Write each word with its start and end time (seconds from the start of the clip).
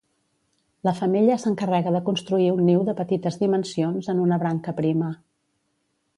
La 0.87 0.93
femella 0.99 1.35
s'encarrega 1.43 1.93
de 1.97 2.01
construir 2.07 2.47
un 2.55 2.65
niu 2.71 2.81
de 2.89 2.97
petites 3.03 3.39
dimensions 3.43 4.11
en 4.17 4.25
una 4.27 4.41
branca 4.47 4.79
prima. 4.81 5.13